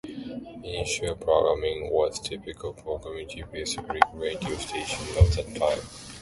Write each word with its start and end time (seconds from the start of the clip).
Initial 0.63 1.15
programming 1.15 1.91
was 1.91 2.19
typical 2.19 2.73
for 2.73 2.97
a 2.97 3.01
community-based 3.03 3.77
public 3.77 4.01
radio 4.15 4.57
station 4.57 5.05
of 5.19 5.35
that 5.35 5.55
time. 5.59 5.79